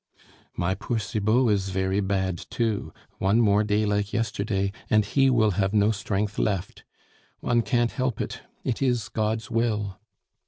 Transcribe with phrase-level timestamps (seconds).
[0.55, 5.51] "My poor Cibot is very bad, too; one more day like yesterday, and he will
[5.51, 6.83] have no strength left....
[7.39, 9.99] One can't help it; it is God's will."